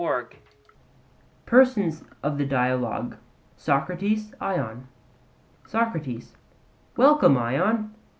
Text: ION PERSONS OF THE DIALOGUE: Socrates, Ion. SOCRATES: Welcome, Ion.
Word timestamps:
ION 0.03 0.25
PERSONS 1.45 2.03
OF 2.23 2.39
THE 2.39 2.45
DIALOGUE: 2.47 3.17
Socrates, 3.55 4.33
Ion. 4.41 4.87
SOCRATES: 5.67 6.33
Welcome, 6.97 7.37
Ion. 7.37 7.93